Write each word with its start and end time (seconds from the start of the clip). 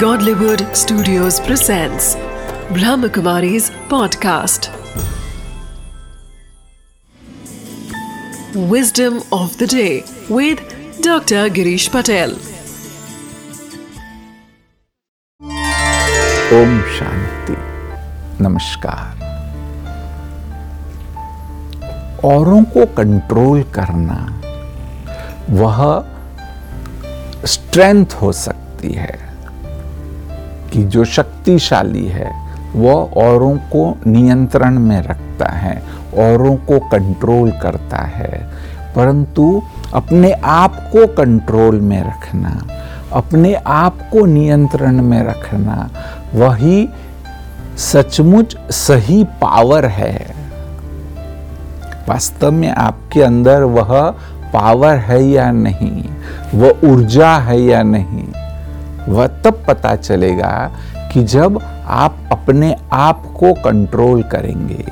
Godlywood 0.00 0.62
Studios 0.76 1.38
presents 1.40 2.16
Brahmakumari's 2.76 3.70
podcast. 3.92 4.68
Wisdom 8.54 9.22
of 9.32 9.56
the 9.58 9.66
day 9.66 10.04
with 10.28 10.58
Dr. 11.02 11.48
Girish 11.58 11.88
Patel. 11.90 12.34
Om 16.58 16.80
Shanti 16.98 17.56
नमस्कार 18.44 19.24
औरों 22.24 22.62
को 22.74 22.86
control 22.96 23.62
करना 23.78 24.18
वह 25.62 25.80
स्ट्रेंथ 27.46 28.20
हो 28.22 28.32
सकती 28.32 28.92
है 28.92 29.35
कि 30.72 30.84
जो 30.84 31.04
शक्तिशाली 31.04 32.06
है, 32.06 32.46
वह 32.76 32.94
औरों 32.94 33.56
को 33.56 33.98
नियंत्रण 34.06 34.78
में 34.78 35.02
रखता 35.02 35.48
है, 35.48 35.82
औरों 36.14 36.56
को 36.56 36.78
कंट्रोल 36.78 37.50
करता 37.50 37.96
है। 37.96 38.50
परंतु 38.96 39.62
अपने 39.94 40.32
आप 40.32 40.76
को 40.76 41.06
कंट्रोल 41.06 41.80
में 41.80 42.02
रखना, 42.02 42.66
अपने 43.12 43.54
आप 43.54 43.98
को 44.12 44.26
नियंत्रण 44.26 45.02
में 45.02 45.22
रखना, 45.24 45.90
वही 46.34 46.88
सचमुच 47.76 48.56
सही 48.70 49.24
पावर 49.24 49.84
है। 49.84 50.26
वास्तव 52.08 52.50
में 52.50 52.70
आपके 52.70 53.22
अंदर 53.22 53.62
वह 53.62 54.10
पावर 54.54 54.96
है 54.96 55.24
या 55.24 55.50
नहीं, 55.50 56.04
वह 56.54 56.74
ऊर्जा 56.84 57.36
है 57.36 57.60
या 57.60 57.82
नहीं 57.82 58.45
वह 59.08 59.26
तब 59.26 59.64
पता 59.68 59.96
चलेगा 59.96 60.72
कि 61.12 61.24
जब 61.24 61.60
आप 61.86 62.16
अपने 62.32 62.76
आप 62.92 63.34
को 63.40 63.52
कंट्रोल 63.52 64.22
करेंगे, 64.22 64.84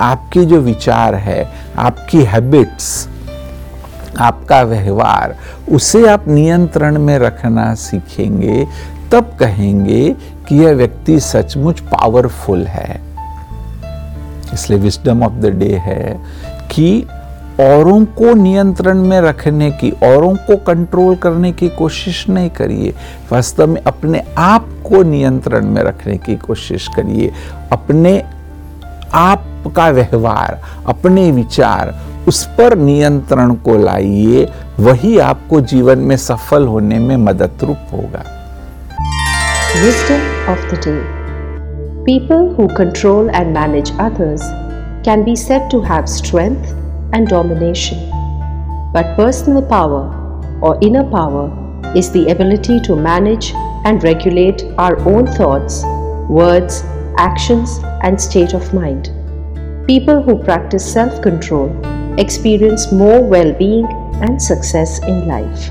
आपके 0.00 0.44
जो 0.44 0.60
विचार 0.60 1.14
है, 1.14 1.52
आपकी 1.78 2.22
हैबिट्स 2.22 3.08
आपका 4.18 4.62
व्यवहार, 4.62 5.36
उसे 5.70 6.08
आप 6.08 6.28
नियंत्रण 6.28 6.98
में 6.98 7.18
रखना 7.18 7.74
सीखेंगे, 7.74 8.66
तब 9.12 9.36
कहेंगे 9.40 10.16
कि 10.48 10.56
यह 10.56 10.72
व्यक्ति 10.72 11.20
सचमुच 11.20 11.80
पावरफुल 11.80 12.66
है। 12.66 13.00
इसलिए 14.54 14.78
विस्डम 14.78 15.22
ऑफ़ 15.22 15.32
द 15.32 15.46
डे 15.46 15.74
है 15.76 16.20
कि 16.70 17.06
औरों 17.60 18.04
को 18.04 18.34
नियंत्रण 18.34 18.98
में 18.98 19.20
रखने 19.20 19.70
की, 19.70 19.90
औरों 19.90 20.34
को 20.34 20.56
कंट्रोल 20.56 21.16
करने 21.16 21.52
की 21.52 21.68
कोशिश 21.68 22.28
नहीं 22.28 22.50
करिए। 22.50 22.94
वास्तव 23.32 23.66
में 23.66 23.82
अपने 23.82 24.22
आप 24.38 24.68
को 24.88 25.02
नियंत्रण 25.02 25.66
में 25.66 25.82
रखने 25.82 26.16
की 26.16 26.36
कोशिश 26.36 26.88
करिए। 26.88 27.32
अपने 27.72 28.24
आप 29.14 29.44
का 29.76 29.88
व्यवहार, 29.88 30.62
अपने 30.86 31.30
विचार, 31.30 32.00
उस 32.28 32.46
पर 32.46 32.78
नियंत्रण 32.78 33.54
को 33.54 33.78
लाइए। 33.78 34.48
वही 34.80 35.18
आपको 35.18 35.60
जीवन 35.60 35.98
में 35.98 36.16
सफल 36.16 36.66
होने 36.66 36.98
में 36.98 37.16
मदद 37.16 37.50
रूप 37.62 37.78
होगा। 37.92 38.24
Wisdom 39.76 40.20
of 40.48 40.72
the 40.72 40.80
day. 40.88 41.00
People 42.04 42.44
who 42.56 42.68
control 42.80 43.30
and 43.40 43.56
manage 43.56 43.90
others 44.10 44.42
can 45.08 45.24
be 45.24 45.36
said 45.36 45.70
to 45.70 45.80
have 45.90 46.08
strength 46.08 46.75
and 47.12 47.28
domination. 47.28 47.98
But 48.92 49.16
personal 49.16 49.62
power 49.62 50.04
or 50.60 50.78
inner 50.80 51.04
power 51.10 51.46
is 51.94 52.10
the 52.10 52.30
ability 52.30 52.80
to 52.80 52.96
manage 52.96 53.52
and 53.84 54.02
regulate 54.02 54.64
our 54.78 54.98
own 55.08 55.26
thoughts, 55.26 55.84
words, 56.28 56.82
actions, 57.18 57.78
and 58.02 58.20
state 58.20 58.54
of 58.54 58.72
mind. 58.74 59.12
People 59.86 60.22
who 60.22 60.42
practice 60.42 60.90
self 60.92 61.22
control 61.22 61.70
experience 62.18 62.90
more 62.90 63.22
well 63.22 63.52
being 63.52 63.86
and 64.22 64.40
success 64.40 64.98
in 65.04 65.26
life. 65.28 65.70